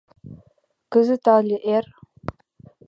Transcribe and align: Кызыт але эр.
Кызыт 0.93 1.25
але 1.37 1.57
эр. 1.75 1.85